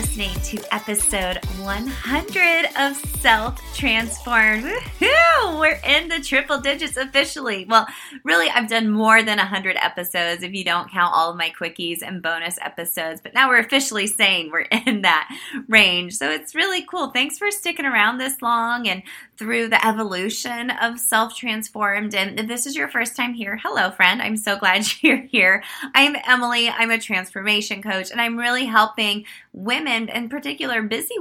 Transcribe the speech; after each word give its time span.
Listening 0.00 0.32
to 0.40 0.74
episode 0.74 1.44
100 1.58 2.68
of 2.78 2.96
Self 3.20 3.60
Transformed. 3.74 4.64
Woohoo! 4.64 5.60
We're 5.60 5.78
in 5.84 6.08
the 6.08 6.20
triple 6.20 6.58
digits 6.58 6.96
officially. 6.96 7.66
Well, 7.68 7.86
really, 8.24 8.48
I've 8.48 8.66
done 8.66 8.88
more 8.88 9.22
than 9.22 9.36
100 9.36 9.76
episodes 9.76 10.42
if 10.42 10.54
you 10.54 10.64
don't 10.64 10.90
count 10.90 11.14
all 11.14 11.30
of 11.30 11.36
my 11.36 11.50
quickies 11.50 11.98
and 12.00 12.22
bonus 12.22 12.56
episodes, 12.62 13.20
but 13.20 13.34
now 13.34 13.50
we're 13.50 13.58
officially 13.58 14.06
saying 14.06 14.50
we're 14.50 14.60
in 14.86 15.02
that 15.02 15.28
range. 15.68 16.16
So 16.16 16.30
it's 16.30 16.54
really 16.54 16.80
cool. 16.80 17.10
Thanks 17.10 17.36
for 17.36 17.50
sticking 17.50 17.84
around 17.84 18.16
this 18.16 18.40
long 18.40 18.88
and 18.88 19.02
through 19.40 19.66
the 19.66 19.86
evolution 19.86 20.68
of 20.68 21.00
Self 21.00 21.34
Transformed. 21.34 22.14
And 22.14 22.38
if 22.38 22.46
this 22.46 22.66
is 22.66 22.76
your 22.76 22.88
first 22.88 23.16
time 23.16 23.32
here, 23.32 23.58
hello, 23.62 23.90
friend. 23.90 24.20
I'm 24.20 24.36
so 24.36 24.58
glad 24.58 24.84
you're 25.00 25.16
here. 25.16 25.64
I'm 25.94 26.14
Emily. 26.28 26.68
I'm 26.68 26.90
a 26.90 26.98
transformation 26.98 27.80
coach, 27.80 28.10
and 28.10 28.20
I'm 28.20 28.36
really 28.36 28.66
helping 28.66 29.24
women, 29.54 30.10
in 30.10 30.28
particular 30.28 30.82
busy 30.82 31.14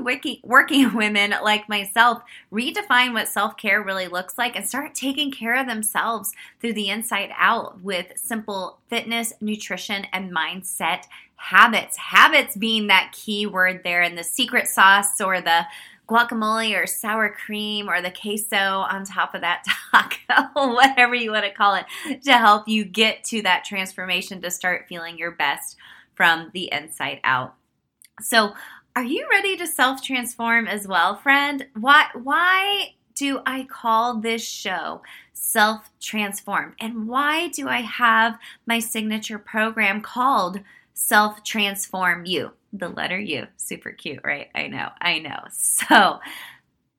working 0.44 0.94
women 0.94 1.34
like 1.42 1.70
myself, 1.70 2.22
redefine 2.52 3.14
what 3.14 3.30
self 3.30 3.56
care 3.56 3.82
really 3.82 4.10
looks 4.10 4.38
like 4.38 4.58
and 4.58 4.68
start 4.68 4.94
taking 4.94 5.32
care 5.32 5.56
of 5.56 5.68
themselves 5.68 6.34
through 6.60 6.74
the 6.74 6.90
inside 6.90 7.30
out 7.38 7.80
with 7.80 8.08
simple 8.18 8.80
fitness, 8.90 9.32
nutrition, 9.40 10.06
and 10.12 10.30
mindset 10.30 11.04
habits. 11.38 11.96
Habits 11.96 12.58
being 12.58 12.88
that 12.88 13.14
key 13.14 13.46
word 13.46 13.80
there, 13.86 14.02
and 14.02 14.18
the 14.18 14.26
secret 14.26 14.68
sauce 14.68 15.22
or 15.22 15.40
the 15.40 15.66
guacamole 16.10 16.76
or 16.76 16.88
sour 16.88 17.30
cream 17.30 17.90
or 17.90 18.02
the 18.02 18.12
queso 18.12 18.56
on 18.56 19.06
top 19.06 19.36
of 19.36 19.42
that 19.42 19.64
taco, 19.92 20.74
whatever 20.74 21.16
you 21.16 21.32
want 21.32 21.46
to 21.46 21.52
call 21.52 21.76
it, 21.76 21.86
to 22.24 22.34
help 22.34 22.68
you 22.68 22.84
get 22.84 23.24
to 23.26 23.42
that 23.44 23.64
transformation 23.64 24.42
to 24.42 24.52
start 24.52 24.88
feeling 24.88 25.18
your 25.18 25.32
best 25.32 25.78
from 26.16 26.50
the 26.54 26.72
inside 26.72 27.20
out. 27.24 27.56
So, 28.22 28.54
are 28.96 29.04
you 29.04 29.28
ready 29.30 29.56
to 29.58 29.68
self 29.68 30.02
transform 30.02 30.68
as 30.68 30.88
well, 30.88 31.16
friend? 31.16 31.68
Why 31.80 32.08
why 32.14 32.96
do 33.16 33.42
I 33.46 33.66
call 33.70 34.16
this 34.16 34.42
show 34.42 35.02
Self 35.34 35.90
Transform? 36.00 36.76
And 36.80 37.08
why 37.08 37.50
do 37.50 37.68
I 37.68 37.82
have 37.82 38.38
my 38.66 38.80
signature 38.80 39.38
program 39.38 40.02
called 40.02 40.62
Self 40.94 41.44
Transform 41.44 42.26
U? 42.26 42.52
The 42.74 42.90
letter 42.90 43.20
U. 43.20 43.48
Super 43.58 43.92
cute, 43.92 44.22
right? 44.24 44.50
I 44.54 44.68
know. 44.68 44.90
I 45.02 45.20
know. 45.20 45.40
So, 45.52 46.20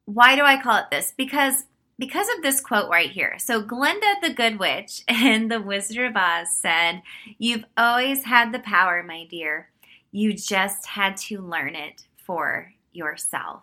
why 0.04 0.34
do 0.36 0.42
I 0.42 0.60
call 0.60 0.78
it 0.78 0.90
this? 0.90 1.12
Because 1.16 1.64
because 1.98 2.28
of 2.34 2.42
this 2.42 2.60
quote 2.60 2.88
right 2.90 3.10
here. 3.10 3.36
So, 3.38 3.62
Glinda 3.62 4.14
the 4.22 4.32
Good 4.32 4.58
Witch 4.58 5.02
in 5.08 5.48
The 5.48 5.60
Wizard 5.60 6.10
of 6.10 6.16
Oz 6.16 6.54
said, 6.54 7.02
You've 7.38 7.64
always 7.76 8.24
had 8.24 8.52
the 8.52 8.60
power, 8.60 9.02
my 9.02 9.26
dear. 9.26 9.70
You 10.12 10.32
just 10.32 10.86
had 10.86 11.16
to 11.18 11.40
learn 11.40 11.74
it 11.74 12.04
for 12.16 12.72
yourself. 12.92 13.62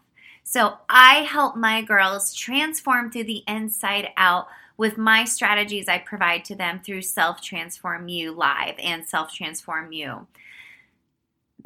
So 0.50 0.78
I 0.88 1.24
help 1.24 1.58
my 1.58 1.82
girls 1.82 2.34
transform 2.34 3.12
through 3.12 3.26
the 3.26 3.44
inside 3.48 4.12
out 4.16 4.48
with 4.78 4.98
my 4.98 5.26
strategies 5.26 5.90
I 5.90 5.98
provide 5.98 6.46
to 6.46 6.56
them 6.56 6.80
through 6.80 7.02
Self 7.02 7.42
Transform 7.42 8.08
U 8.08 8.32
Live 8.32 8.76
and 8.82 9.06
Self 9.06 9.34
Transform 9.34 9.92
U. 9.92 10.26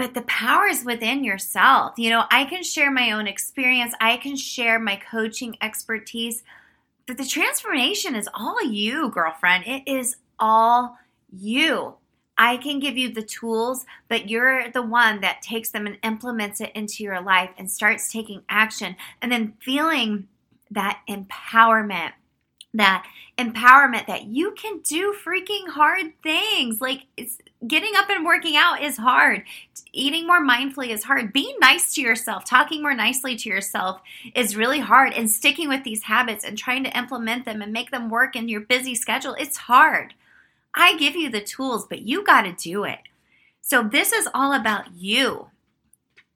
But 0.02 0.16
the 0.16 0.24
power 0.24 0.66
is 0.66 0.84
within 0.84 1.24
yourself. 1.24 1.94
You 1.96 2.10
know, 2.10 2.24
I 2.32 2.46
can 2.46 2.64
share 2.64 2.90
my 2.90 3.12
own 3.12 3.28
experience, 3.28 3.94
I 4.02 4.18
can 4.18 4.36
share 4.36 4.80
my 4.80 4.96
coaching 4.96 5.56
expertise, 5.62 6.42
but 7.06 7.20
the 7.20 7.24
transformation 7.24 8.16
is 8.16 8.28
all 8.34 8.64
you, 8.64 9.12
girlfriend. 9.12 9.66
It 9.68 9.84
is 9.86 10.16
all 10.40 10.98
you. 11.32 11.98
I 12.36 12.58
can 12.58 12.80
give 12.80 12.98
you 12.98 13.14
the 13.14 13.22
tools, 13.22 13.86
but 14.08 14.28
you're 14.28 14.72
the 14.72 14.82
one 14.82 15.22
that 15.22 15.44
takes 15.44 15.70
them 15.70 15.86
and 15.86 16.00
implements 16.02 16.62
it 16.62 16.72
into 16.74 17.04
your 17.04 17.22
life 17.22 17.52
and 17.60 17.70
starts 17.70 18.12
taking 18.12 18.42
action 18.50 18.96
and 19.22 19.32
then 19.32 19.54
feeling 19.62 20.28
that 20.72 21.02
empowerment 21.08 22.14
that 22.74 23.06
empowerment 23.38 24.08
that 24.08 24.26
you 24.26 24.52
can 24.52 24.80
do 24.80 25.16
freaking 25.26 25.68
hard 25.68 26.14
things. 26.22 26.80
Like 26.80 27.04
it's 27.18 27.38
getting 27.68 27.92
up 27.96 28.10
and 28.10 28.26
working 28.26 28.56
out 28.56 28.82
is 28.82 28.98
hard. 28.98 29.44
Eating 29.94 30.26
more 30.26 30.42
mindfully 30.42 30.90
is 30.90 31.04
hard. 31.04 31.34
Being 31.34 31.56
nice 31.60 31.94
to 31.96 32.02
yourself, 32.02 32.46
talking 32.46 32.82
more 32.82 32.94
nicely 32.94 33.36
to 33.36 33.50
yourself 33.50 34.02
is 34.36 34.56
really 34.56 34.80
hard. 34.80 35.14
And 35.14 35.30
sticking 35.30 35.68
with 35.68 35.84
these 35.84 36.04
habits 36.04 36.46
and 36.46 36.58
trying 36.58 36.84
to 36.86 36.98
implement 36.98 37.46
them 37.46 37.62
and 37.62 37.74
make 37.74 37.92
them 37.92 38.10
work 38.10 38.36
in 38.36 38.48
your 38.48 38.62
busy 38.62 38.96
schedule, 38.96 39.36
it's 39.38 39.58
hard. 39.58 40.14
I 40.74 40.98
give 40.98 41.16
you 41.16 41.30
the 41.30 41.42
tools, 41.42 41.86
but 41.88 42.04
you 42.04 42.24
got 42.24 42.44
to 42.44 42.54
do 42.54 42.86
it. 42.86 43.00
So 43.62 43.84
this 43.84 44.14
is 44.14 44.30
all 44.34 44.54
about 44.54 44.94
you. 44.96 45.48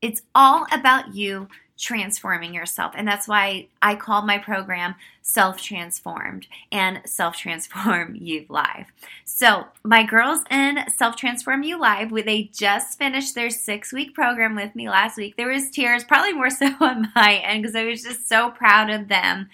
It's 0.02 0.22
all 0.36 0.68
about 0.72 1.16
you 1.16 1.48
transforming 1.78 2.54
yourself. 2.54 2.94
And 2.96 3.08
that's 3.08 3.28
why 3.28 3.68
I 3.82 3.96
call 3.96 4.22
my 4.22 4.38
program 4.38 4.96
Self 5.22 5.62
Transformed 5.62 6.48
and 6.72 7.02
Self 7.06 7.36
Transform 7.36 8.16
You 8.20 8.46
Live. 8.50 8.88
So, 9.24 9.66
my 9.84 10.04
girls 10.04 10.44
in 10.50 10.80
Self 10.96 11.16
Transform 11.16 11.64
U 11.64 11.80
Live, 11.80 12.12
they 12.12 12.50
just 12.54 12.98
finished 12.98 13.36
their 13.36 13.50
six 13.50 13.92
week 13.92 14.14
program 14.14 14.56
with 14.56 14.76
me 14.76 14.90
last 14.90 15.18
week. 15.18 15.36
There 15.36 15.50
was 15.50 15.70
tears, 15.70 16.04
probably 16.04 16.34
more 16.34 16.50
so 16.52 16.74
on 16.80 17.12
my 17.16 17.42
end, 17.44 17.64
because 17.64 17.76
I 17.76 17.86
was 17.86 18.04
just 18.04 18.28
so 18.28 18.52
proud 18.52 18.90
of 18.90 19.08
them. 19.08 19.50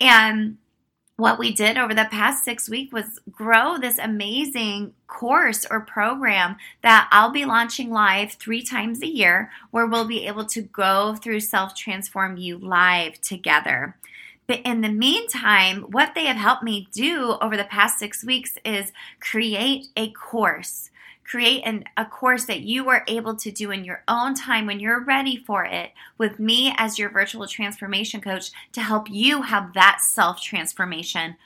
And 0.00 0.58
what 1.16 1.38
we 1.38 1.52
did 1.52 1.78
over 1.78 1.94
the 1.94 2.08
past 2.10 2.44
six 2.44 2.68
weeks 2.68 2.92
was 2.92 3.20
grow 3.30 3.78
this 3.78 3.98
amazing 3.98 4.92
course 5.06 5.64
or 5.70 5.80
program 5.80 6.56
that 6.82 7.08
I'll 7.12 7.30
be 7.30 7.44
launching 7.44 7.90
live 7.90 8.32
three 8.32 8.62
times 8.62 9.00
a 9.00 9.06
year, 9.06 9.50
where 9.70 9.86
we'll 9.86 10.08
be 10.08 10.26
able 10.26 10.44
to 10.46 10.62
go 10.62 11.14
through 11.14 11.40
Self 11.40 11.74
Transform 11.76 12.36
U 12.36 12.58
live 12.58 13.20
together. 13.20 13.96
But 14.46 14.60
in 14.64 14.82
the 14.82 14.90
meantime, 14.90 15.82
what 15.90 16.14
they 16.14 16.26
have 16.26 16.36
helped 16.36 16.62
me 16.62 16.88
do 16.92 17.36
over 17.40 17.56
the 17.56 17.64
past 17.64 17.98
six 17.98 18.24
weeks 18.24 18.58
is 18.64 18.92
create 19.20 19.86
a 19.96 20.10
course 20.10 20.90
create 21.24 21.62
an, 21.64 21.84
a 21.96 22.04
course 22.04 22.44
that 22.44 22.60
you 22.60 22.88
are 22.88 23.04
able 23.08 23.34
to 23.34 23.50
do 23.50 23.70
in 23.70 23.84
your 23.84 24.02
own 24.06 24.34
time 24.34 24.66
when 24.66 24.78
you're 24.78 25.02
ready 25.02 25.36
for 25.36 25.64
it 25.64 25.90
with 26.18 26.38
me 26.38 26.74
as 26.76 26.98
your 26.98 27.10
virtual 27.10 27.46
transformation 27.46 28.20
coach 28.20 28.50
to 28.72 28.82
help 28.82 29.10
you 29.10 29.42
have 29.42 29.72
that 29.72 30.00
self 30.02 30.40
transformation 30.40 31.36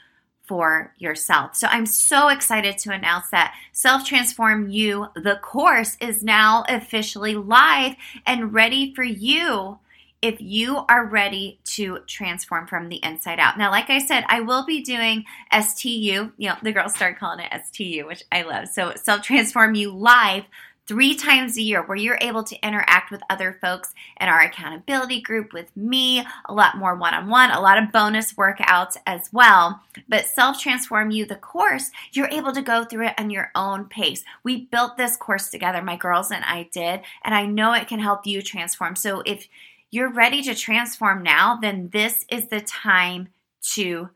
for 0.45 0.93
yourself. 0.97 1.55
So 1.55 1.67
I'm 1.67 1.85
so 1.85 2.27
excited 2.27 2.79
to 2.79 2.91
announce 2.91 3.29
that 3.29 3.53
Self 3.71 4.03
Transform 4.03 4.67
U, 4.69 5.07
the 5.15 5.35
course, 5.43 5.95
is 6.01 6.23
now 6.23 6.65
officially 6.67 7.35
live 7.35 7.95
and 8.25 8.51
ready 8.51 8.93
for 8.95 9.03
you 9.03 9.77
if 10.21 10.39
you 10.39 10.77
are 10.89 11.05
ready 11.05 11.59
to 11.63 11.99
transform 12.07 12.67
from 12.67 12.89
the 12.89 13.03
inside 13.03 13.39
out. 13.39 13.57
Now, 13.57 13.71
like 13.71 13.89
I 13.89 13.99
said, 13.99 14.25
I 14.27 14.41
will 14.41 14.65
be 14.65 14.81
doing 14.81 15.25
STU. 15.57 16.31
You 16.37 16.49
know, 16.49 16.55
the 16.61 16.73
girls 16.73 16.95
start 16.95 17.17
calling 17.17 17.45
it 17.45 17.65
STU, 17.67 18.05
which 18.05 18.23
I 18.31 18.41
love. 18.41 18.67
So, 18.67 18.93
Self 18.95 19.21
Transform 19.21 19.75
U 19.75 19.91
live 19.91 20.45
three 20.89 21.13
times 21.13 21.55
a 21.55 21.61
year 21.61 21.83
where 21.83 21.95
you're 21.95 22.17
able 22.19 22.43
to 22.43 22.59
interact 22.65 23.11
with 23.11 23.21
other 23.29 23.59
folks 23.61 23.93
in 24.19 24.27
our 24.27 24.41
accountability 24.41 25.21
group 25.21 25.53
with 25.53 25.67
me, 25.77 26.25
a 26.45 26.53
lot 26.53 26.79
more 26.79 26.95
one 26.95 27.13
on 27.13 27.29
one, 27.29 27.51
a 27.51 27.61
lot 27.61 27.77
of 27.77 27.91
bonus 27.91 28.33
workouts 28.33 28.97
as 29.05 29.29
well. 29.31 29.81
But 30.07 30.25
Self 30.25 30.59
Transform 30.59 31.11
U, 31.11 31.25
the 31.27 31.35
course, 31.35 31.91
you're 32.11 32.27
able 32.29 32.53
to 32.53 32.63
go 32.63 32.83
through 32.83 33.05
it 33.05 33.19
on 33.19 33.29
your 33.29 33.51
own 33.53 33.85
pace. 33.85 34.23
We 34.43 34.65
built 34.65 34.97
this 34.97 35.15
course 35.15 35.51
together, 35.51 35.83
my 35.83 35.95
girls 35.95 36.31
and 36.31 36.43
I 36.43 36.67
did, 36.73 37.01
and 37.23 37.35
I 37.35 37.45
know 37.45 37.73
it 37.73 37.87
can 37.87 37.99
help 37.99 38.25
you 38.25 38.41
transform. 38.41 38.95
So 38.95 39.21
if 39.27 39.47
you're 39.91 40.11
ready 40.11 40.41
to 40.43 40.55
transform 40.55 41.23
now, 41.23 41.57
then 41.61 41.89
this 41.91 42.25
is 42.29 42.47
the 42.47 42.61
time 42.61 43.29
to 43.73 44.09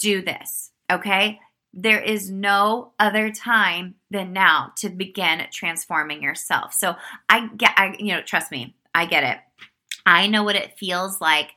do 0.00 0.22
this. 0.22 0.70
Okay? 0.90 1.40
There 1.74 2.00
is 2.00 2.30
no 2.30 2.92
other 2.98 3.30
time 3.30 3.96
than 4.10 4.32
now 4.32 4.72
to 4.76 4.88
begin 4.88 5.46
transforming 5.52 6.22
yourself. 6.22 6.72
So 6.72 6.96
I 7.28 7.48
get, 7.48 7.72
I, 7.76 7.94
you 7.98 8.14
know, 8.14 8.22
trust 8.22 8.50
me, 8.50 8.74
I 8.94 9.06
get 9.06 9.24
it. 9.24 9.38
I 10.06 10.26
know 10.26 10.42
what 10.42 10.56
it 10.56 10.78
feels 10.78 11.20
like 11.20 11.50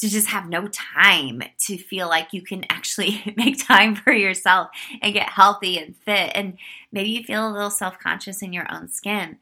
to 0.00 0.08
just 0.08 0.28
have 0.28 0.48
no 0.48 0.68
time 0.68 1.42
to 1.66 1.76
feel 1.76 2.08
like 2.08 2.32
you 2.32 2.42
can 2.42 2.64
actually 2.70 3.34
make 3.36 3.66
time 3.66 3.96
for 3.96 4.12
yourself 4.12 4.68
and 5.02 5.12
get 5.12 5.28
healthy 5.28 5.78
and 5.78 5.96
fit. 5.96 6.30
And 6.34 6.56
maybe 6.92 7.10
you 7.10 7.24
feel 7.24 7.48
a 7.48 7.50
little 7.50 7.70
self 7.70 7.98
conscious 7.98 8.42
in 8.42 8.52
your 8.52 8.72
own 8.72 8.88
skin 8.88 9.38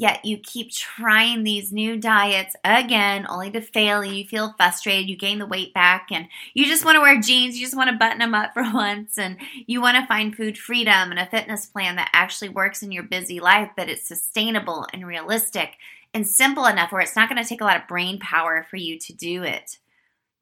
yet 0.00 0.24
you 0.24 0.38
keep 0.38 0.72
trying 0.72 1.42
these 1.42 1.72
new 1.72 1.96
diets 1.96 2.54
again, 2.64 3.26
only 3.28 3.50
to 3.50 3.60
fail. 3.60 4.00
And 4.00 4.16
you 4.16 4.24
feel 4.24 4.54
frustrated, 4.56 5.08
you 5.08 5.16
gain 5.16 5.38
the 5.38 5.46
weight 5.46 5.74
back, 5.74 6.08
and 6.10 6.28
you 6.54 6.66
just 6.66 6.84
want 6.84 6.96
to 6.96 7.00
wear 7.00 7.20
jeans, 7.20 7.56
you 7.56 7.64
just 7.64 7.76
want 7.76 7.90
to 7.90 7.96
button 7.96 8.18
them 8.18 8.34
up 8.34 8.54
for 8.54 8.62
once, 8.62 9.18
and 9.18 9.36
you 9.66 9.80
want 9.80 9.96
to 9.96 10.06
find 10.06 10.36
food 10.36 10.58
freedom 10.58 11.10
and 11.10 11.18
a 11.18 11.26
fitness 11.26 11.66
plan 11.66 11.96
that 11.96 12.10
actually 12.12 12.48
works 12.48 12.82
in 12.82 12.92
your 12.92 13.04
busy 13.04 13.40
life, 13.40 13.70
but 13.76 13.88
it's 13.88 14.06
sustainable 14.06 14.86
and 14.92 15.06
realistic 15.06 15.76
and 16.14 16.26
simple 16.26 16.66
enough 16.66 16.92
where 16.92 17.02
it's 17.02 17.16
not 17.16 17.28
going 17.28 17.42
to 17.42 17.48
take 17.48 17.60
a 17.60 17.64
lot 17.64 17.76
of 17.76 17.88
brain 17.88 18.18
power 18.18 18.66
for 18.70 18.76
you 18.76 18.98
to 18.98 19.12
do 19.12 19.42
it. 19.42 19.78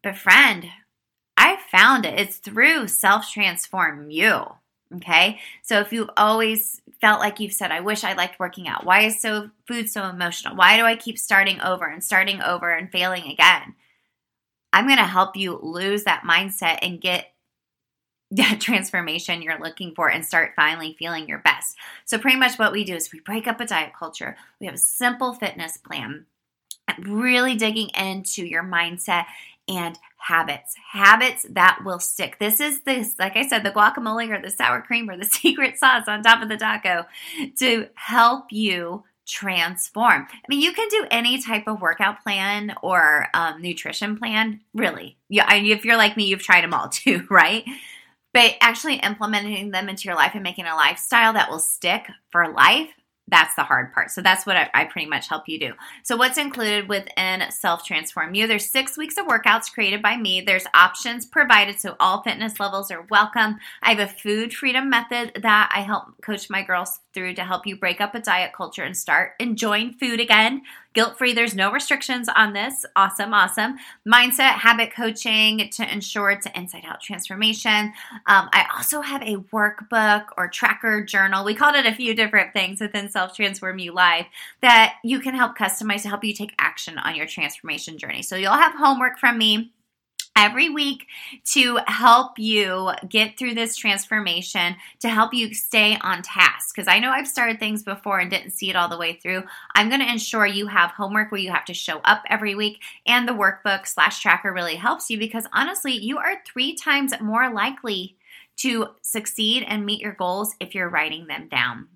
But, 0.03 0.17
friend, 0.17 0.67
I 1.37 1.59
found 1.71 2.07
it. 2.07 2.19
It's 2.19 2.37
through 2.37 2.89
Self 2.89 3.29
Transform 3.31 4.11
U. 4.11 4.45
Okay. 4.96 5.41
So 5.62 5.81
if 5.81 5.93
you've 5.93 6.11
always 6.17 6.81
felt 7.00 7.20
like 7.20 7.41
you've 7.41 7.52
said, 7.52 7.70
I 7.70 7.81
wish 7.81 8.05
I 8.05 8.14
liked 8.14 8.38
working 8.38 8.69
out, 8.69 8.85
why 8.85 9.02
is 9.02 9.20
so 9.20 9.50
food 9.67 9.88
so 9.88 10.05
emotional? 10.05 10.56
Why 10.56 10.76
do 10.76 10.85
I 10.85 10.96
keep 10.96 11.19
starting 11.19 11.61
over 11.61 11.85
and 11.87 12.02
starting 12.02 12.43
over 12.43 12.70
and 12.70 12.91
failing 12.91 13.25
again? 13.25 13.75
I'm 14.73 14.87
going 14.87 14.99
to 14.99 15.05
help 15.05 15.37
you 15.37 15.58
lose 15.62 16.05
that 16.05 16.25
mindset 16.25 16.79
and 16.82 17.00
get 17.00 17.32
that 18.31 18.61
transformation 18.61 19.43
you're 19.43 19.61
looking 19.61 19.94
for 19.94 20.11
and 20.11 20.25
start 20.25 20.55
finally 20.56 20.97
feeling 20.99 21.29
your 21.29 21.38
best. 21.38 21.76
So, 22.05 22.19
pretty 22.19 22.38
much 22.38 22.58
what 22.58 22.73
we 22.73 22.82
do 22.82 22.94
is 22.94 23.12
we 23.12 23.20
break 23.20 23.47
up 23.47 23.61
a 23.61 23.67
diet 23.67 23.93
culture, 23.97 24.37
we 24.61 24.67
have 24.67 24.75
a 24.75 24.79
simple 24.79 25.35
fitness 25.35 25.76
plan, 25.76 26.26
really 26.99 27.55
digging 27.55 27.90
into 27.90 28.44
your 28.44 28.64
mindset 28.64 29.26
and 29.69 29.99
habits. 30.25 30.75
Habits 30.93 31.44
that 31.50 31.81
will 31.85 31.99
stick. 32.00 32.38
This 32.38 32.59
is 32.59 32.82
this, 32.82 33.15
like 33.19 33.37
I 33.37 33.47
said, 33.47 33.62
the 33.62 33.71
guacamole 33.71 34.31
or 34.31 34.41
the 34.41 34.50
sour 34.50 34.81
cream 34.81 35.11
or 35.11 35.17
the 35.17 35.25
secret 35.43 35.79
sauce 35.79 36.09
on 36.09 36.23
top 36.23 36.43
of 36.43 36.49
the 36.49 36.56
taco 36.56 37.05
to 37.59 37.88
help 37.94 38.47
you 38.50 39.05
transform. 39.26 40.26
I 40.31 40.47
mean, 40.49 40.61
you 40.61 40.73
can 40.73 40.88
do 40.88 41.06
any 41.11 41.43
type 41.43 41.65
of 41.67 41.81
workout 41.81 42.23
plan 42.23 42.75
or 42.82 43.29
um, 43.35 43.61
nutrition 43.61 44.17
plan, 44.17 44.61
really. 44.73 45.19
Yeah, 45.29 45.53
if 45.53 45.85
you're 45.85 45.97
like 45.97 46.17
me, 46.17 46.25
you've 46.25 46.43
tried 46.43 46.64
them 46.64 46.75
all 46.75 46.88
too, 46.90 47.26
right? 47.31 47.64
But 48.33 48.57
actually 48.61 48.97
implementing 48.97 49.71
them 49.71 49.88
into 49.88 50.09
your 50.09 50.16
life 50.16 50.33
and 50.35 50.43
making 50.43 50.64
a 50.64 50.75
lifestyle 50.75 51.35
that 51.35 51.50
will 51.50 51.61
stick 51.61 52.07
for 52.31 52.49
life 52.49 52.88
that's 53.28 53.54
the 53.54 53.62
hard 53.62 53.93
part. 53.93 54.11
So 54.11 54.21
that's 54.21 54.45
what 54.45 54.57
I, 54.57 54.71
I, 54.75 54.85
pretty 54.85 55.09
much 55.09 55.28
help 55.28 55.49
you 55.49 55.59
do. 55.59 55.73
So 56.02 56.16
what's 56.16 56.37
included 56.37 56.88
within 56.88 57.50
Self 57.50 57.85
Transform 57.85 58.35
U? 58.35 58.47
There's 58.47 58.71
six 58.71 58.99
weeks 58.99 59.16
of 59.16 59.26
workouts 59.26 59.73
created 59.73 60.02
by 60.02 60.16
me. 60.16 60.43
There's 60.43 60.66
options 60.75 61.25
provided, 61.25 61.81
so 61.81 61.97
all 61.99 62.23
fitness 62.23 62.61
levels 62.61 62.90
are 62.90 63.07
welcome. 63.11 63.59
I 63.83 63.95
have 63.95 63.99
a 63.99 64.12
food 64.12 64.52
freedom 64.52 64.90
method 64.90 65.40
that 65.43 65.73
I 65.75 65.81
help 65.81 66.21
coach 66.23 66.50
my 66.50 66.62
girls 66.62 67.00
through 67.14 67.35
to 67.35 67.44
help 67.44 67.66
you 67.66 67.76
break 67.76 68.00
up 68.00 68.14
a 68.14 68.21
diet 68.21 68.52
culture 68.52 68.83
and 68.83 68.97
start 68.97 69.33
enjoying 69.38 69.92
food 69.94 70.21
again 70.21 70.62
guilt 70.94 71.18
free. 71.18 71.35
There's 71.35 71.54
no 71.54 71.71
restrictions 71.71 72.28
on 72.35 72.52
this. 72.52 72.87
Awesome, 72.97 73.35
awesome. 73.35 73.76
Mindset, 74.06 74.54
habit 74.54 74.92
coaching 74.92 75.68
to 75.71 75.92
ensure 75.92 76.30
it's 76.30 76.47
an 76.47 76.52
inside 76.54 76.85
out 76.87 77.00
transformation. 77.00 77.92
Um, 78.26 78.49
I 78.52 78.66
also 78.75 79.00
have 79.00 79.21
a 79.23 79.37
workbook 79.52 80.26
or 80.38 80.49
tracker 80.49 81.04
journal. 81.04 81.44
We 81.44 81.54
called 81.54 81.75
it 81.75 81.87
a 81.87 81.94
few 81.94 82.14
different 82.14 82.52
things 82.52 82.80
within 82.80 83.11
Self 83.11 83.35
Transform 83.35 83.78
U 83.80 83.92
Live 83.92 84.26
that 84.62 84.94
you 85.02 85.21
can 85.21 85.35
help 85.35 85.59
customize 85.59 86.02
to 86.02 86.09
help 86.09 86.25
you 86.25 86.33
take 86.33 86.54
action 86.59 86.97
on 86.99 87.16
your 87.16 87.26
transformation 87.26 87.99
journey. 87.99 88.23
So 88.23 88.37
you'll 88.37 88.52
have 88.52 88.75
homework 88.75 89.18
from 89.18 89.37
me 89.37 89.73
every 90.37 90.69
week 90.69 91.07
to 91.45 91.79
help 91.87 92.38
you 92.38 92.91
get 93.09 93.38
through 93.38 93.55
this 93.55 93.76
transformation, 93.76 94.76
to 95.00 95.09
help 95.09 95.33
you 95.33 95.55
stay 95.55 95.97
on 96.00 96.23
task. 96.23 96.75
Because 96.75 96.88
I 96.88 96.99
know 96.99 97.11
I've 97.11 97.29
started 97.29 97.59
things 97.59 97.83
before 97.83 98.19
and 98.19 98.31
didn't 98.31 98.50
see 98.50 98.71
it 98.71 98.76
all 98.76 98.88
the 98.88 98.99
way 98.99 99.14
through. 99.14 99.45
I'm 99.75 99.88
going 99.88 100.00
to 100.00 100.11
ensure 100.11 100.47
you 100.47 100.67
have 100.67 100.91
homework 100.91 101.31
where 101.31 101.41
you 101.41 101.50
have 101.50 101.64
to 101.67 101.75
show 101.75 101.99
up 102.05 102.23
every 102.29 102.55
week, 102.55 102.83
and 103.07 103.29
the 103.29 103.33
workbook 103.33 103.87
slash 103.87 104.21
tracker 104.21 104.53
really 104.53 104.76
helps 104.76 105.11
you 105.11 105.19
because 105.19 105.47
honestly, 105.53 105.93
you 105.93 106.19
are 106.19 106.43
three 106.47 106.75
times 106.75 107.12
more 107.21 107.53
likely 107.53 108.17
to 108.57 108.88
succeed 109.03 109.64
and 109.67 109.85
meet 109.85 110.00
your 110.00 110.12
goals 110.12 110.55
if 110.61 110.75
you're 110.75 110.88
writing 110.88 111.26
them 111.26 111.49
down. 111.49 111.88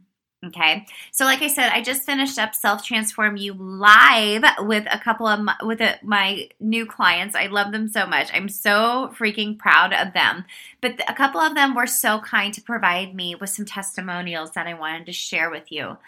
Okay. 0.47 0.87
So 1.11 1.25
like 1.25 1.43
I 1.43 1.49
said, 1.49 1.71
I 1.71 1.83
just 1.83 2.05
finished 2.05 2.39
up 2.39 2.55
Self 2.55 2.85
Transform 2.85 3.37
U 3.37 3.55
live 3.55 4.45
with 4.61 4.87
a 4.89 4.99
couple 4.99 5.27
of 5.27 5.41
my, 5.41 5.57
with 5.65 5.81
a, 5.81 5.99
my 6.03 6.49
new 6.61 6.87
clients. 6.87 7.35
I 7.35 7.47
love 7.47 7.73
them 7.73 7.89
so 7.89 8.07
much. 8.07 8.31
I'm 8.33 8.49
so 8.49 9.13
freaking 9.19 9.59
proud 9.59 9.93
of 9.93 10.13
them. 10.13 10.45
But 10.81 11.01
a 11.11 11.15
couple 11.15 11.41
of 11.41 11.57
them 11.57 11.75
were 11.75 11.89
so 11.89 12.21
kind 12.21 12.55
to 12.55 12.63
provide 12.63 13.17
me 13.17 13.35
with 13.35 13.51
some 13.51 13.65
testimonials 13.65 14.53
that 14.53 14.69
I 14.69 14.75
wanted 14.75 15.07
to 15.07 15.13
share 15.13 15.51
with 15.51 15.73
you. 15.73 15.99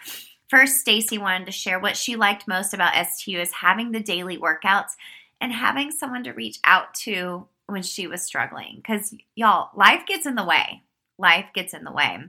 First, 0.47 0.79
Stacy 0.79 1.17
wanted 1.17 1.45
to 1.47 1.51
share 1.51 1.79
what 1.79 1.97
she 1.97 2.15
liked 2.15 2.47
most 2.47 2.73
about 2.73 2.93
STU 3.07 3.37
is 3.37 3.51
having 3.51 3.91
the 3.91 3.99
daily 3.99 4.37
workouts 4.37 4.91
and 5.41 5.51
having 5.51 5.91
someone 5.91 6.23
to 6.23 6.31
reach 6.31 6.57
out 6.63 6.93
to 6.93 7.47
when 7.67 7.83
she 7.83 8.07
was 8.07 8.21
struggling 8.21 8.81
cuz 8.81 9.13
y'all, 9.35 9.71
life 9.75 10.05
gets 10.05 10.25
in 10.25 10.35
the 10.35 10.43
way. 10.43 10.83
Life 11.17 11.47
gets 11.53 11.73
in 11.73 11.83
the 11.83 11.91
way. 11.91 12.19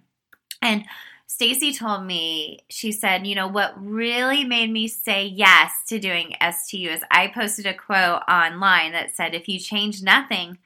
And 0.60 0.84
Stacy 1.32 1.72
told 1.72 2.04
me, 2.04 2.58
she 2.68 2.92
said, 2.92 3.26
you 3.26 3.34
know, 3.34 3.48
what 3.48 3.72
really 3.82 4.44
made 4.44 4.70
me 4.70 4.86
say 4.86 5.24
yes 5.24 5.72
to 5.88 5.98
doing 5.98 6.34
STU 6.42 6.90
is 6.90 7.00
I 7.10 7.28
posted 7.28 7.64
a 7.64 7.72
quote 7.72 8.20
online 8.28 8.92
that 8.92 9.16
said, 9.16 9.34
if 9.34 9.48
you 9.48 9.58
change 9.58 10.02
nothing, 10.02 10.58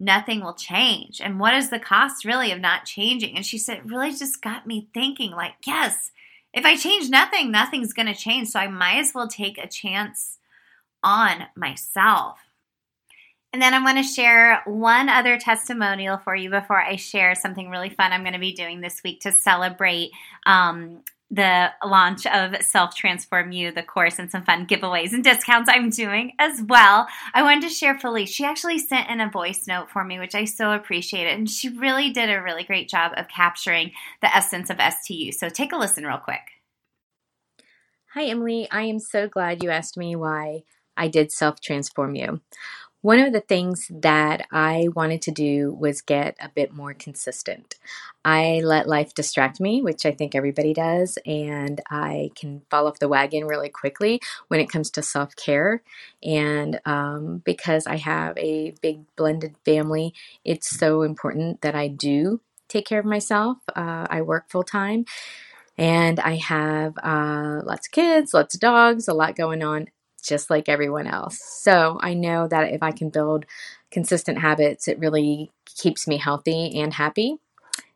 nothing 0.00 0.40
will 0.40 0.54
change. 0.54 1.20
And 1.20 1.38
what 1.38 1.54
is 1.54 1.70
the 1.70 1.78
cost 1.78 2.24
really 2.24 2.50
of 2.50 2.60
not 2.60 2.86
changing? 2.86 3.36
And 3.36 3.46
she 3.46 3.56
said, 3.56 3.78
it 3.78 3.86
really 3.86 4.10
just 4.10 4.42
got 4.42 4.66
me 4.66 4.88
thinking, 4.92 5.30
like, 5.30 5.54
yes, 5.64 6.10
if 6.52 6.64
I 6.64 6.76
change 6.76 7.08
nothing, 7.08 7.52
nothing's 7.52 7.92
going 7.92 8.12
to 8.12 8.16
change. 8.16 8.48
So 8.48 8.58
I 8.58 8.66
might 8.66 8.98
as 8.98 9.14
well 9.14 9.28
take 9.28 9.58
a 9.58 9.68
chance 9.68 10.38
on 11.04 11.44
myself. 11.54 12.40
And 13.52 13.62
then 13.62 13.72
I 13.72 13.82
want 13.82 13.96
to 13.96 14.02
share 14.02 14.62
one 14.66 15.08
other 15.08 15.38
testimonial 15.38 16.18
for 16.18 16.36
you 16.36 16.50
before 16.50 16.80
I 16.80 16.96
share 16.96 17.34
something 17.34 17.70
really 17.70 17.88
fun 17.88 18.12
I'm 18.12 18.22
going 18.22 18.34
to 18.34 18.38
be 18.38 18.52
doing 18.52 18.80
this 18.80 19.00
week 19.02 19.20
to 19.22 19.32
celebrate 19.32 20.10
um, 20.44 21.02
the 21.30 21.70
launch 21.84 22.26
of 22.26 22.62
Self 22.62 22.94
Transform 22.94 23.52
U, 23.52 23.70
the 23.70 23.82
course, 23.82 24.18
and 24.18 24.30
some 24.30 24.44
fun 24.44 24.66
giveaways 24.66 25.12
and 25.12 25.24
discounts 25.24 25.70
I'm 25.72 25.90
doing 25.90 26.32
as 26.38 26.62
well. 26.62 27.06
I 27.34 27.42
wanted 27.42 27.62
to 27.62 27.74
share 27.74 27.98
Felice. 27.98 28.30
She 28.30 28.44
actually 28.44 28.78
sent 28.78 29.10
in 29.10 29.20
a 29.20 29.30
voice 29.30 29.66
note 29.66 29.90
for 29.90 30.04
me, 30.04 30.18
which 30.18 30.34
I 30.34 30.44
so 30.44 30.72
appreciated. 30.72 31.32
And 31.38 31.48
she 31.48 31.68
really 31.68 32.10
did 32.10 32.30
a 32.30 32.42
really 32.42 32.64
great 32.64 32.88
job 32.88 33.12
of 33.16 33.28
capturing 33.28 33.92
the 34.20 34.34
essence 34.34 34.70
of 34.70 34.78
STU. 34.80 35.32
So 35.32 35.48
take 35.48 35.72
a 35.72 35.76
listen 35.76 36.04
real 36.04 36.18
quick. 36.18 36.52
Hi, 38.14 38.24
Emily. 38.24 38.68
I 38.70 38.82
am 38.82 38.98
so 38.98 39.28
glad 39.28 39.62
you 39.62 39.70
asked 39.70 39.96
me 39.96 40.16
why 40.16 40.64
I 40.96 41.08
did 41.08 41.30
Self 41.30 41.60
Transform 41.60 42.14
U. 42.14 42.40
One 43.00 43.20
of 43.20 43.32
the 43.32 43.40
things 43.40 43.88
that 43.90 44.46
I 44.50 44.88
wanted 44.94 45.22
to 45.22 45.30
do 45.30 45.72
was 45.72 46.02
get 46.02 46.36
a 46.40 46.48
bit 46.48 46.72
more 46.72 46.94
consistent. 46.94 47.76
I 48.24 48.60
let 48.64 48.88
life 48.88 49.14
distract 49.14 49.60
me, 49.60 49.82
which 49.82 50.04
I 50.04 50.10
think 50.10 50.34
everybody 50.34 50.74
does, 50.74 51.16
and 51.24 51.80
I 51.88 52.30
can 52.34 52.62
fall 52.70 52.88
off 52.88 52.98
the 52.98 53.08
wagon 53.08 53.46
really 53.46 53.68
quickly 53.68 54.20
when 54.48 54.58
it 54.58 54.68
comes 54.68 54.90
to 54.90 55.02
self 55.02 55.36
care. 55.36 55.82
And 56.24 56.80
um, 56.84 57.40
because 57.44 57.86
I 57.86 57.96
have 57.96 58.36
a 58.36 58.74
big 58.82 59.04
blended 59.14 59.54
family, 59.64 60.12
it's 60.44 60.68
so 60.68 61.02
important 61.02 61.60
that 61.60 61.76
I 61.76 61.86
do 61.86 62.40
take 62.66 62.86
care 62.86 62.98
of 63.00 63.06
myself. 63.06 63.58
Uh, 63.76 64.08
I 64.10 64.22
work 64.22 64.50
full 64.50 64.64
time 64.64 65.04
and 65.78 66.18
I 66.18 66.34
have 66.34 66.98
uh, 66.98 67.60
lots 67.64 67.86
of 67.86 67.92
kids, 67.92 68.34
lots 68.34 68.54
of 68.56 68.60
dogs, 68.60 69.06
a 69.06 69.14
lot 69.14 69.36
going 69.36 69.62
on 69.62 69.86
just 70.22 70.50
like 70.50 70.68
everyone 70.68 71.06
else. 71.06 71.38
So 71.38 71.98
I 72.02 72.14
know 72.14 72.48
that 72.48 72.72
if 72.72 72.82
I 72.82 72.92
can 72.92 73.10
build 73.10 73.46
consistent 73.90 74.38
habits, 74.38 74.88
it 74.88 74.98
really 74.98 75.50
keeps 75.64 76.06
me 76.06 76.18
healthy 76.18 76.78
and 76.80 76.92
happy. 76.94 77.36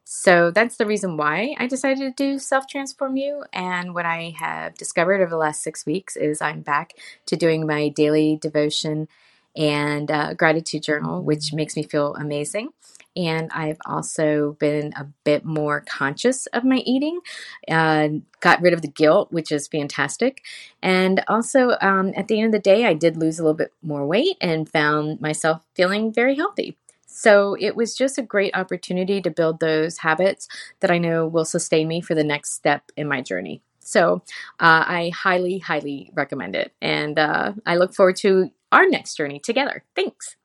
So 0.04 0.50
that's 0.50 0.76
the 0.76 0.86
reason 0.86 1.16
why 1.16 1.54
I 1.58 1.66
decided 1.66 1.98
to 1.98 2.10
do 2.24 2.38
Self 2.38 2.66
Transform 2.66 3.16
U. 3.16 3.44
And 3.52 3.94
what 3.94 4.04
I 4.04 4.34
have 4.38 4.74
discovered 4.74 5.20
over 5.20 5.30
the 5.30 5.36
last 5.36 5.62
six 5.62 5.86
weeks 5.86 6.16
is 6.16 6.42
I'm 6.42 6.60
back 6.60 6.94
to 7.26 7.36
doing 7.36 7.66
my 7.66 7.88
daily 7.88 8.38
devotion 8.40 9.08
and 9.56 10.10
uh, 10.10 10.34
gratitude 10.34 10.82
journal, 10.82 11.22
which 11.22 11.52
makes 11.52 11.76
me 11.76 11.82
feel 11.82 12.14
amazing 12.16 12.70
and 13.16 13.50
I've 13.52 13.78
also 13.86 14.56
been 14.58 14.92
a 14.96 15.06
bit 15.24 15.44
more 15.44 15.82
conscious 15.86 16.46
of 16.46 16.64
my 16.64 16.76
eating. 16.78 17.20
Uh, 17.68 18.08
got 18.40 18.60
rid 18.62 18.72
of 18.72 18.82
the 18.82 18.88
guilt, 18.88 19.32
which 19.32 19.52
is 19.52 19.68
fantastic. 19.68 20.42
And 20.82 21.22
also, 21.28 21.76
um, 21.80 22.12
at 22.16 22.28
the 22.28 22.40
end 22.40 22.46
of 22.46 22.52
the 22.52 22.70
day, 22.70 22.86
I 22.86 22.94
did 22.94 23.16
lose 23.16 23.38
a 23.38 23.42
little 23.42 23.56
bit 23.56 23.72
more 23.82 24.06
weight 24.06 24.36
and 24.40 24.68
found 24.68 25.20
myself 25.20 25.62
feeling 25.74 26.12
very 26.12 26.34
healthy. 26.34 26.76
So 27.06 27.56
it 27.60 27.76
was 27.76 27.94
just 27.94 28.16
a 28.18 28.22
great 28.22 28.56
opportunity 28.56 29.20
to 29.20 29.30
build 29.30 29.60
those 29.60 29.98
habits 29.98 30.48
that 30.80 30.90
I 30.90 30.98
know 30.98 31.26
will 31.26 31.44
sustain 31.44 31.86
me 31.86 32.00
for 32.00 32.14
the 32.14 32.24
next 32.24 32.54
step 32.54 32.90
in 32.96 33.06
my 33.06 33.20
journey. 33.20 33.62
So 33.80 34.22
uh, 34.58 34.84
I 34.88 35.12
highly, 35.14 35.58
highly 35.58 36.10
recommend 36.14 36.56
it. 36.56 36.72
And 36.80 37.18
uh, 37.18 37.52
I 37.66 37.76
look 37.76 37.94
forward 37.94 38.16
to 38.16 38.50
our 38.70 38.88
next 38.88 39.16
journey 39.16 39.38
together. 39.38 39.84
Thanks. 39.94 40.36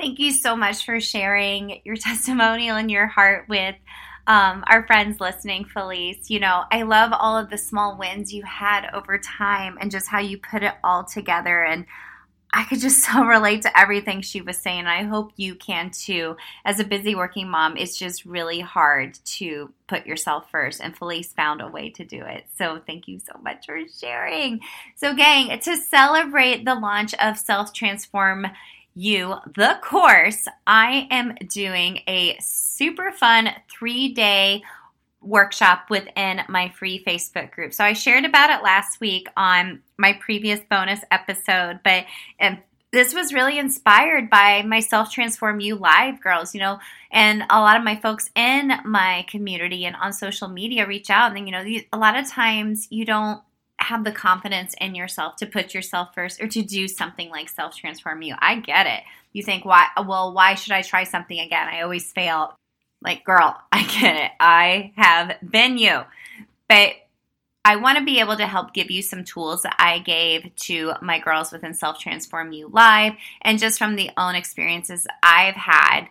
Thank 0.00 0.18
you 0.18 0.32
so 0.32 0.56
much 0.56 0.86
for 0.86 0.98
sharing 0.98 1.82
your 1.84 1.96
testimonial 2.00 2.78
and 2.78 2.90
your 2.90 3.06
heart 3.06 3.46
with 3.50 3.74
um, 4.26 4.64
our 4.66 4.86
friends 4.86 5.20
listening, 5.20 5.66
Felice. 5.66 6.30
You 6.30 6.40
know, 6.40 6.64
I 6.72 6.82
love 6.82 7.12
all 7.12 7.36
of 7.36 7.50
the 7.50 7.58
small 7.58 7.98
wins 7.98 8.32
you 8.32 8.42
had 8.44 8.88
over 8.94 9.18
time 9.18 9.76
and 9.78 9.90
just 9.90 10.08
how 10.08 10.20
you 10.20 10.38
put 10.38 10.62
it 10.62 10.72
all 10.82 11.04
together. 11.04 11.62
And 11.62 11.84
I 12.50 12.64
could 12.64 12.80
just 12.80 13.04
so 13.04 13.26
relate 13.26 13.60
to 13.62 13.78
everything 13.78 14.22
she 14.22 14.40
was 14.40 14.56
saying. 14.56 14.86
I 14.86 15.02
hope 15.02 15.32
you 15.36 15.54
can 15.54 15.90
too. 15.90 16.38
As 16.64 16.80
a 16.80 16.84
busy 16.84 17.14
working 17.14 17.50
mom, 17.50 17.76
it's 17.76 17.98
just 17.98 18.24
really 18.24 18.60
hard 18.60 19.18
to 19.36 19.70
put 19.86 20.06
yourself 20.06 20.50
first, 20.50 20.80
and 20.80 20.96
Felice 20.96 21.34
found 21.34 21.60
a 21.60 21.68
way 21.68 21.90
to 21.90 22.04
do 22.06 22.24
it. 22.24 22.46
So, 22.56 22.80
thank 22.86 23.06
you 23.06 23.18
so 23.18 23.38
much 23.42 23.66
for 23.66 23.78
sharing. 24.00 24.60
So, 24.96 25.14
gang, 25.14 25.58
to 25.60 25.76
celebrate 25.76 26.64
the 26.64 26.74
launch 26.74 27.12
of 27.14 27.36
Self 27.36 27.74
Transform 27.74 28.46
you 28.94 29.34
the 29.54 29.78
course, 29.82 30.46
I 30.66 31.06
am 31.10 31.34
doing 31.48 32.00
a 32.06 32.36
super 32.40 33.12
fun 33.12 33.50
three 33.70 34.12
day 34.12 34.62
workshop 35.22 35.90
within 35.90 36.42
my 36.48 36.70
free 36.70 37.02
Facebook 37.04 37.50
group. 37.52 37.74
So 37.74 37.84
I 37.84 37.92
shared 37.92 38.24
about 38.24 38.50
it 38.50 38.62
last 38.62 39.00
week 39.00 39.28
on 39.36 39.80
my 39.98 40.14
previous 40.14 40.60
bonus 40.70 41.00
episode, 41.10 41.80
but 41.84 42.06
um, 42.40 42.58
this 42.92 43.14
was 43.14 43.32
really 43.32 43.58
inspired 43.58 44.30
by 44.30 44.62
my 44.62 44.80
Self 44.80 45.12
Transform 45.12 45.60
U 45.60 45.76
live 45.76 46.20
girls, 46.20 46.54
you 46.54 46.60
know, 46.60 46.78
and 47.12 47.44
a 47.50 47.60
lot 47.60 47.76
of 47.76 47.84
my 47.84 47.96
folks 47.96 48.30
in 48.34 48.72
my 48.84 49.24
community 49.28 49.84
and 49.84 49.94
on 49.96 50.12
social 50.12 50.48
media 50.48 50.86
reach 50.86 51.10
out 51.10 51.28
and, 51.28 51.36
then 51.36 51.46
you 51.46 51.52
know, 51.52 51.80
a 51.92 51.98
lot 51.98 52.16
of 52.16 52.28
times 52.28 52.88
you 52.90 53.04
don't 53.04 53.40
have 53.80 54.04
the 54.04 54.12
confidence 54.12 54.74
in 54.80 54.94
yourself 54.94 55.36
to 55.36 55.46
put 55.46 55.74
yourself 55.74 56.14
first 56.14 56.40
or 56.40 56.48
to 56.48 56.62
do 56.62 56.88
something 56.88 57.30
like 57.30 57.48
self 57.48 57.76
transform 57.76 58.22
you. 58.22 58.34
I 58.38 58.56
get 58.56 58.86
it. 58.86 59.02
You 59.32 59.42
think, 59.42 59.64
why? 59.64 59.88
Well, 59.96 60.32
why 60.32 60.54
should 60.54 60.72
I 60.72 60.82
try 60.82 61.04
something 61.04 61.38
again? 61.38 61.68
I 61.68 61.82
always 61.82 62.12
fail. 62.12 62.54
Like, 63.02 63.24
girl, 63.24 63.60
I 63.72 63.82
get 63.82 64.16
it. 64.16 64.30
I 64.38 64.92
have 64.96 65.36
been 65.42 65.78
you. 65.78 66.02
But 66.68 66.92
I 67.64 67.76
want 67.76 67.98
to 67.98 68.04
be 68.04 68.20
able 68.20 68.36
to 68.36 68.46
help 68.46 68.72
give 68.72 68.90
you 68.90 69.02
some 69.02 69.24
tools 69.24 69.62
that 69.62 69.76
I 69.78 69.98
gave 69.98 70.54
to 70.60 70.94
my 71.02 71.18
girls 71.18 71.52
within 71.52 71.74
Self 71.74 71.98
Transform 71.98 72.52
U 72.52 72.70
Live 72.72 73.14
and 73.42 73.58
just 73.58 73.78
from 73.78 73.96
the 73.96 74.10
own 74.16 74.34
experiences 74.34 75.06
I've 75.22 75.54
had 75.54 76.06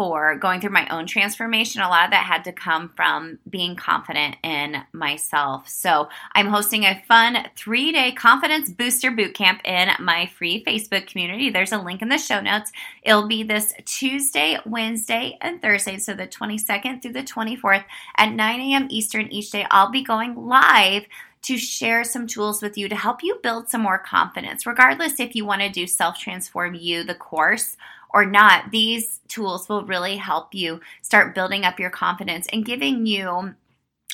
for 0.00 0.34
going 0.34 0.62
through 0.62 0.70
my 0.70 0.88
own 0.88 1.06
transformation, 1.06 1.82
a 1.82 1.88
lot 1.90 2.06
of 2.06 2.10
that 2.12 2.24
had 2.24 2.42
to 2.42 2.52
come 2.52 2.90
from 2.96 3.38
being 3.50 3.76
confident 3.76 4.34
in 4.42 4.76
myself. 4.94 5.68
So, 5.68 6.08
I'm 6.34 6.46
hosting 6.46 6.84
a 6.84 7.02
fun 7.06 7.36
three 7.54 7.92
day 7.92 8.10
confidence 8.12 8.70
booster 8.70 9.10
boot 9.10 9.34
camp 9.34 9.60
in 9.62 9.90
my 10.00 10.24
free 10.24 10.64
Facebook 10.64 11.06
community. 11.06 11.50
There's 11.50 11.72
a 11.72 11.78
link 11.78 12.00
in 12.00 12.08
the 12.08 12.16
show 12.16 12.40
notes. 12.40 12.72
It'll 13.02 13.28
be 13.28 13.42
this 13.42 13.74
Tuesday, 13.84 14.56
Wednesday, 14.64 15.36
and 15.42 15.60
Thursday. 15.60 15.98
So, 15.98 16.14
the 16.14 16.26
22nd 16.26 17.02
through 17.02 17.12
the 17.12 17.22
24th 17.22 17.84
at 18.16 18.32
9 18.32 18.60
a.m. 18.60 18.86
Eastern 18.88 19.30
each 19.30 19.50
day. 19.50 19.66
I'll 19.70 19.90
be 19.90 20.02
going 20.02 20.34
live 20.34 21.04
to 21.42 21.58
share 21.58 22.04
some 22.04 22.26
tools 22.26 22.62
with 22.62 22.78
you 22.78 22.88
to 22.88 22.96
help 22.96 23.22
you 23.22 23.38
build 23.42 23.68
some 23.68 23.82
more 23.82 23.98
confidence, 23.98 24.66
regardless 24.66 25.20
if 25.20 25.34
you 25.34 25.44
want 25.44 25.60
to 25.60 25.68
do 25.68 25.86
Self 25.86 26.18
Transform 26.18 26.74
U, 26.74 27.04
the 27.04 27.14
course 27.14 27.76
or 28.12 28.24
not, 28.24 28.70
these 28.70 29.20
tools 29.28 29.68
will 29.68 29.84
really 29.84 30.16
help 30.16 30.54
you 30.54 30.80
start 31.02 31.34
building 31.34 31.64
up 31.64 31.78
your 31.78 31.90
confidence 31.90 32.46
and 32.52 32.64
giving 32.64 33.06
you 33.06 33.54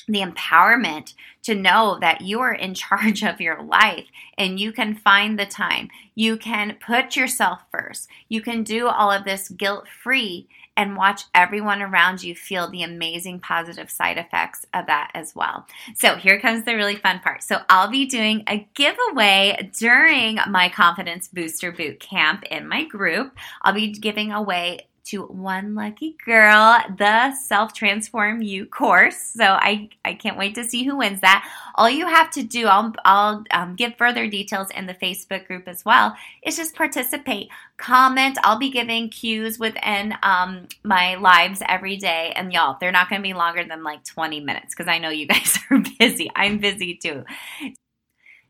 the 0.09 0.21
empowerment 0.21 1.15
to 1.43 1.55
know 1.55 1.99
that 2.01 2.21
you 2.21 2.41
are 2.41 2.53
in 2.53 2.75
charge 2.87 3.23
of 3.23 3.41
your 3.41 3.63
life 3.63 4.07
and 4.39 4.61
you 4.61 4.73
can 4.73 4.95
find 4.95 5.39
the 5.39 5.47
time. 5.47 5.89
You 6.15 6.37
can 6.37 6.77
put 6.85 7.17
yourself 7.17 7.61
first. 7.71 8.09
You 8.29 8.41
can 8.41 8.63
do 8.63 8.89
all 8.89 9.11
of 9.11 9.25
this 9.25 9.49
guilt 9.49 9.87
free 9.89 10.49
and 10.77 10.97
watch 10.97 11.23
everyone 11.35 11.83
around 11.83 12.23
you 12.23 12.35
feel 12.35 12.71
the 12.71 12.83
amazing 12.83 13.41
positive 13.41 13.91
side 13.91 14.19
effects 14.19 14.67
of 14.75 14.87
that 14.87 15.11
as 15.15 15.35
well. 15.35 15.67
So, 15.95 16.17
here 16.17 16.39
comes 16.41 16.65
the 16.65 16.77
really 16.77 16.97
fun 16.97 17.21
part. 17.21 17.43
So, 17.43 17.61
I'll 17.69 17.91
be 17.91 18.07
doing 18.07 18.45
a 18.49 18.69
giveaway 18.75 19.71
during 19.79 20.39
my 20.49 20.69
Confidence 20.69 21.29
Booster 21.29 21.73
Boot 21.73 22.01
Camp 22.01 22.45
in 22.51 22.69
my 22.69 22.85
group. 22.85 23.37
I'll 23.63 23.73
be 23.73 23.93
giving 23.93 24.33
away 24.33 24.89
to 25.07 25.23
one 25.23 25.75
lucky 25.75 26.17
girl 26.25 26.79
the 26.99 27.35
Self 27.35 27.73
Transform 27.73 28.43
U 28.43 28.67
course. 28.67 29.17
So 29.17 29.45
I, 29.45 29.89
I 30.05 30.15
can't 30.15 30.37
wait 30.37 30.55
to 30.57 30.65
see 30.65 30.85
who 30.85 30.97
wins 30.97 31.21
that. 31.21 31.49
All 31.77 31.89
you 31.89 32.07
have 32.07 32.31
to 32.31 32.43
do, 32.43 32.67
I'll, 32.67 32.93
I'll 33.05 33.45
um, 33.51 33.77
give 33.77 33.97
further 33.97 34.27
details 34.29 34.69
in 34.71 34.87
the 34.87 34.95
Facebook 34.95 35.47
group 35.47 35.69
as 35.69 35.85
well, 35.85 36.17
is 36.45 36.57
just 36.57 36.75
participate, 36.75 37.49
comment. 37.77 38.39
I'll 38.43 38.59
be 38.59 38.71
giving 38.71 39.09
cues 39.09 39.59
within 39.59 40.15
um, 40.23 40.67
my 40.83 41.15
lives 41.15 41.63
every 41.69 41.97
day. 41.97 42.33
And 42.35 42.53
y'all, 42.53 42.77
they're 42.81 42.93
not 42.93 43.09
going 43.09 43.23
to 43.23 43.29
be 43.29 43.35
longer 43.35 43.65
than 43.65 43.85
like 43.85 44.05
20 44.05 44.41
minutes 44.41 44.75
because 44.75 44.89
I 44.89 44.99
know 44.99 45.11
you 45.11 45.27
guys 45.29 45.59
are 45.71 45.83
busy. 45.99 46.31
I'm 46.35 46.59
busy 46.59 46.95
too. 46.95 47.25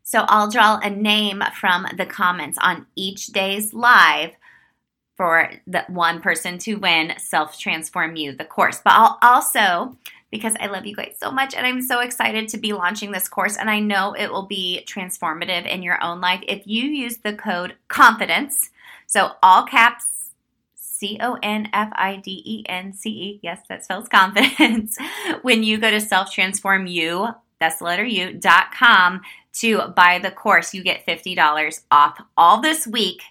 So 0.01 0.23
I'll 0.27 0.49
draw 0.49 0.79
a 0.81 0.89
name 0.89 1.43
from 1.59 1.85
the 1.97 2.05
comments 2.05 2.57
on 2.61 2.87
each 2.95 3.27
day's 3.27 3.73
live 3.73 4.31
for 5.17 5.51
the 5.65 5.83
one 5.89 6.21
person 6.21 6.59
to 6.59 6.75
win 6.75 7.13
Self 7.17 7.57
Transform 7.57 8.15
U, 8.15 8.33
the 8.33 8.45
course. 8.45 8.79
But 8.83 8.93
I'll 8.93 9.17
also, 9.21 9.97
because 10.31 10.53
I 10.59 10.67
love 10.67 10.85
you 10.85 10.95
guys 10.95 11.15
so 11.19 11.31
much 11.31 11.55
and 11.55 11.65
I'm 11.65 11.81
so 11.81 11.99
excited 11.99 12.47
to 12.49 12.57
be 12.57 12.71
launching 12.71 13.11
this 13.11 13.27
course, 13.27 13.57
and 13.57 13.69
I 13.69 13.79
know 13.79 14.13
it 14.13 14.31
will 14.31 14.45
be 14.45 14.85
transformative 14.87 15.67
in 15.67 15.83
your 15.83 16.01
own 16.03 16.21
life. 16.21 16.43
If 16.47 16.61
you 16.65 16.83
use 16.83 17.17
the 17.17 17.33
code 17.33 17.75
CONFIDENCE, 17.89 18.69
so 19.07 19.31
all 19.41 19.65
caps 19.65 20.31
C 20.75 21.17
O 21.21 21.37
N 21.43 21.69
F 21.73 21.89
I 21.93 22.17
D 22.17 22.41
E 22.45 22.63
N 22.69 22.93
C 22.93 23.09
E, 23.09 23.39
yes, 23.41 23.61
that 23.69 23.83
spells 23.83 24.07
confidence, 24.07 24.97
when 25.41 25.63
you 25.63 25.79
go 25.79 25.89
to 25.89 25.99
Self 25.99 26.31
Transform 26.31 26.87
U, 26.87 27.29
that's 27.59 27.79
the 27.79 27.85
letter 27.85 28.05
U, 28.05 28.33
dot 28.33 28.71
com 28.71 29.21
to 29.53 29.87
buy 29.95 30.19
the 30.19 30.29
course, 30.29 30.73
you 30.73 30.83
get 30.83 31.05
$50 31.07 31.81
off 31.89 32.21
all 32.37 32.61
this 32.61 32.85
week 32.85 33.23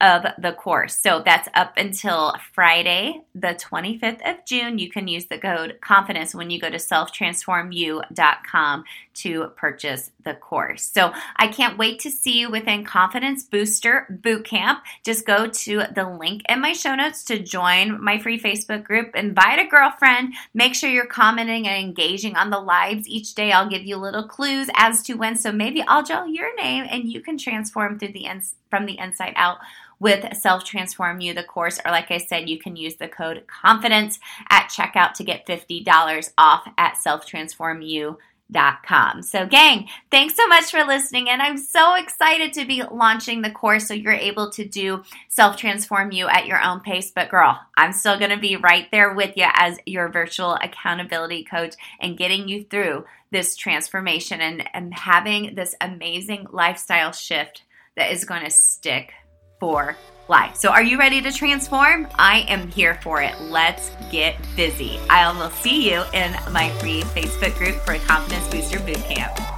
of 0.00 0.24
the 0.38 0.52
course. 0.52 0.96
So 0.96 1.22
that's 1.24 1.48
up 1.54 1.72
until 1.76 2.32
Friday, 2.52 3.22
the 3.34 3.48
25th 3.48 4.20
of 4.28 4.44
June. 4.46 4.78
You 4.78 4.88
can 4.90 5.08
use 5.08 5.26
the 5.26 5.38
code 5.38 5.78
confidence 5.80 6.36
when 6.36 6.50
you 6.50 6.60
go 6.60 6.70
to 6.70 6.76
selftransformu.com 6.76 8.84
to 9.14 9.48
purchase 9.56 10.12
the 10.24 10.34
course. 10.34 10.84
So 10.84 11.12
I 11.36 11.48
can't 11.48 11.76
wait 11.76 11.98
to 12.00 12.10
see 12.12 12.38
you 12.38 12.48
within 12.48 12.84
Confidence 12.84 13.42
Booster 13.42 14.06
Bootcamp. 14.22 14.78
Just 15.04 15.26
go 15.26 15.48
to 15.48 15.82
the 15.92 16.08
link 16.08 16.42
in 16.48 16.60
my 16.60 16.72
show 16.72 16.94
notes 16.94 17.24
to 17.24 17.40
join 17.40 18.00
my 18.02 18.18
free 18.18 18.38
Facebook 18.38 18.84
group. 18.84 19.16
Invite 19.16 19.58
a 19.58 19.66
girlfriend. 19.66 20.34
Make 20.54 20.76
sure 20.76 20.90
you're 20.90 21.06
commenting 21.06 21.66
and 21.66 21.84
engaging 21.84 22.36
on 22.36 22.50
the 22.50 22.60
lives 22.60 23.08
each 23.08 23.34
day. 23.34 23.50
I'll 23.50 23.68
give 23.68 23.82
you 23.82 23.96
little 23.96 24.28
clues 24.28 24.68
as 24.74 25.02
to 25.04 25.14
when. 25.14 25.34
So 25.34 25.50
maybe 25.50 25.82
I'll 25.82 26.04
draw 26.04 26.24
your 26.24 26.54
name 26.54 26.86
and 26.88 27.10
you 27.10 27.20
can 27.20 27.36
transform 27.36 27.98
through 27.98 28.12
the 28.12 28.26
ins- 28.26 28.54
from 28.70 28.86
the 28.86 28.96
inside 28.98 29.32
out 29.34 29.58
with 30.00 30.36
Self 30.36 30.64
Transform 30.64 31.20
U, 31.20 31.34
the 31.34 31.42
course. 31.42 31.78
Or, 31.84 31.90
like 31.90 32.10
I 32.10 32.16
said, 32.18 32.48
you 32.48 32.58
can 32.58 32.76
use 32.76 32.96
the 32.96 33.08
code 33.08 33.44
CONFIDENCE 33.46 34.18
at 34.50 34.68
checkout 34.68 35.12
to 35.14 35.24
get 35.24 35.46
$50 35.46 36.30
off 36.38 36.68
at 36.76 36.94
selftransformu.com. 36.94 39.22
So, 39.22 39.46
gang, 39.46 39.88
thanks 40.10 40.34
so 40.34 40.46
much 40.46 40.70
for 40.70 40.84
listening. 40.84 41.28
And 41.28 41.42
I'm 41.42 41.58
so 41.58 41.96
excited 41.96 42.54
to 42.54 42.64
be 42.64 42.82
launching 42.82 43.42
the 43.42 43.50
course 43.50 43.88
so 43.88 43.94
you're 43.94 44.12
able 44.12 44.50
to 44.52 44.64
do 44.64 45.02
Self 45.28 45.56
Transform 45.56 46.12
U 46.12 46.28
at 46.28 46.46
your 46.46 46.62
own 46.62 46.80
pace. 46.80 47.10
But, 47.10 47.28
girl, 47.28 47.60
I'm 47.76 47.92
still 47.92 48.18
going 48.18 48.30
to 48.30 48.38
be 48.38 48.56
right 48.56 48.86
there 48.90 49.12
with 49.14 49.36
you 49.36 49.46
as 49.54 49.78
your 49.84 50.08
virtual 50.08 50.54
accountability 50.54 51.44
coach 51.44 51.74
and 52.00 52.16
getting 52.16 52.48
you 52.48 52.64
through 52.64 53.04
this 53.30 53.56
transformation 53.56 54.40
and, 54.40 54.66
and 54.72 54.94
having 54.94 55.54
this 55.54 55.74
amazing 55.80 56.46
lifestyle 56.50 57.12
shift 57.12 57.62
that 57.96 58.12
is 58.12 58.24
going 58.24 58.44
to 58.44 58.50
stick 58.50 59.12
for 59.60 59.96
life. 60.28 60.56
So, 60.56 60.70
are 60.70 60.82
you 60.82 60.98
ready 60.98 61.20
to 61.22 61.32
transform? 61.32 62.08
I 62.14 62.44
am 62.48 62.70
here 62.70 62.98
for 63.02 63.22
it. 63.22 63.38
Let's 63.40 63.90
get 64.10 64.36
busy. 64.56 64.98
I 65.08 65.30
will 65.32 65.50
see 65.50 65.90
you 65.90 66.02
in 66.12 66.32
my 66.52 66.70
free 66.80 67.02
Facebook 67.02 67.56
group 67.56 67.76
for 67.76 67.96
Confidence 68.06 68.48
Booster 68.48 68.78
Bootcamp. 68.78 69.57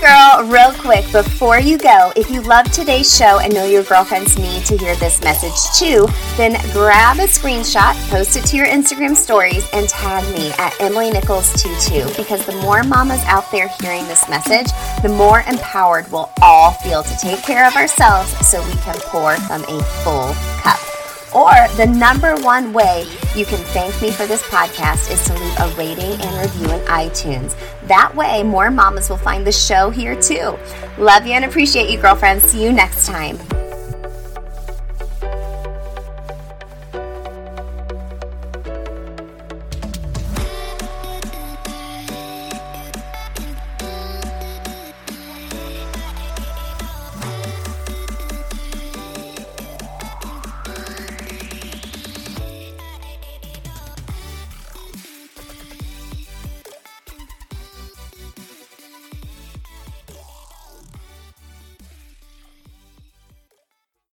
Girl, 0.00 0.44
real 0.44 0.72
quick 0.72 1.10
before 1.10 1.58
you 1.58 1.78
go, 1.78 2.12
if 2.16 2.30
you 2.30 2.42
love 2.42 2.70
today's 2.70 3.16
show 3.16 3.38
and 3.40 3.52
know 3.54 3.64
your 3.64 3.82
girlfriends 3.82 4.38
need 4.38 4.64
to 4.66 4.76
hear 4.76 4.94
this 4.96 5.22
message 5.22 5.54
too, 5.78 6.06
then 6.36 6.52
grab 6.72 7.18
a 7.18 7.22
screenshot, 7.22 7.94
post 8.10 8.36
it 8.36 8.44
to 8.46 8.56
your 8.58 8.66
Instagram 8.66 9.16
stories, 9.16 9.66
and 9.72 9.88
tag 9.88 10.22
me 10.34 10.52
at 10.58 10.78
Emily 10.80 11.10
Nichols22 11.10 12.14
because 12.16 12.44
the 12.44 12.54
more 12.56 12.82
mamas 12.82 13.24
out 13.24 13.50
there 13.50 13.68
hearing 13.80 14.06
this 14.06 14.28
message, 14.28 14.66
the 15.02 15.08
more 15.08 15.40
empowered 15.48 16.10
we'll 16.12 16.30
all 16.42 16.72
feel 16.72 17.02
to 17.02 17.16
take 17.16 17.42
care 17.42 17.66
of 17.66 17.74
ourselves 17.74 18.30
so 18.46 18.62
we 18.66 18.74
can 18.74 18.96
pour 19.06 19.36
from 19.36 19.64
a 19.64 19.82
full 20.04 20.34
cup. 20.60 20.78
Or 21.34 21.52
the 21.76 21.86
number 21.86 22.34
one 22.36 22.72
way 22.72 23.04
you 23.34 23.44
can 23.44 23.58
thank 23.74 24.00
me 24.00 24.10
for 24.10 24.26
this 24.26 24.42
podcast 24.44 25.10
is 25.10 25.22
to 25.26 25.34
leave 25.34 25.58
a 25.58 25.68
rating 25.76 26.18
and 26.22 26.40
review 26.40 26.70
in 26.70 26.80
iTunes. 26.86 27.54
That 27.86 28.14
way, 28.14 28.42
more 28.42 28.70
mamas 28.70 29.08
will 29.08 29.16
find 29.16 29.46
the 29.46 29.52
show 29.52 29.90
here 29.90 30.20
too. 30.20 30.58
Love 30.98 31.26
you 31.26 31.32
and 31.32 31.44
appreciate 31.44 31.90
you, 31.90 32.00
girlfriends. 32.00 32.44
See 32.44 32.62
you 32.62 32.72
next 32.72 33.06
time. 33.06 33.38